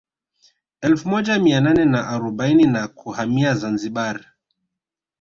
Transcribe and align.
Elfu 0.81 1.09
moja 1.09 1.39
mia 1.39 1.61
nane 1.61 1.85
na 1.85 2.07
arobaini 2.07 2.63
na 2.67 2.87
kuhamia 2.87 3.53
Zanzibar 3.55 4.25